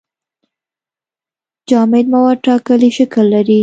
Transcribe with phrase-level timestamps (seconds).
[1.69, 3.59] جامد مواد ټاکلی شکل لري.